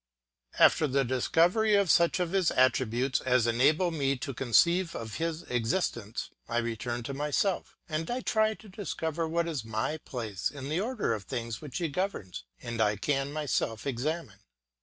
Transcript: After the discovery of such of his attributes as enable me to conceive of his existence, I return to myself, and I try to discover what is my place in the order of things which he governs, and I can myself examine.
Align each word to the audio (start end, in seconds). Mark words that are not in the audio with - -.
After 0.57 0.87
the 0.87 1.05
discovery 1.05 1.75
of 1.75 1.91
such 1.91 2.19
of 2.19 2.31
his 2.31 2.49
attributes 2.49 3.21
as 3.21 3.45
enable 3.45 3.91
me 3.91 4.17
to 4.17 4.33
conceive 4.33 4.95
of 4.95 5.17
his 5.17 5.43
existence, 5.43 6.31
I 6.49 6.57
return 6.57 7.03
to 7.03 7.13
myself, 7.13 7.77
and 7.87 8.09
I 8.09 8.21
try 8.21 8.55
to 8.55 8.67
discover 8.67 9.27
what 9.27 9.47
is 9.47 9.63
my 9.63 9.99
place 9.99 10.49
in 10.49 10.69
the 10.69 10.79
order 10.79 11.13
of 11.13 11.25
things 11.25 11.61
which 11.61 11.77
he 11.77 11.87
governs, 11.87 12.45
and 12.63 12.81
I 12.81 12.95
can 12.95 13.31
myself 13.31 13.85
examine. 13.85 14.39